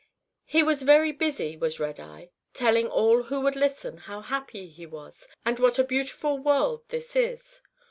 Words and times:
He 0.45 0.63
was 0.63 0.81
very 0.81 1.11
busy, 1.11 1.55
was 1.57 1.79
Redeye, 1.79 2.29
telling 2.55 2.87
all 2.87 3.21
who 3.21 3.41
would 3.41 3.55
listen 3.55 3.97
how 3.97 4.21
happy 4.21 4.67
he 4.67 4.87
was 4.87 5.27
and 5.45 5.59
what 5.59 5.77
a 5.77 5.83
beautiful 5.83 6.39
world 6.39 6.81
this 6.87 7.15
is. 7.15 7.61